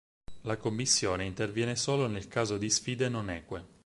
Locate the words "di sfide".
2.57-3.07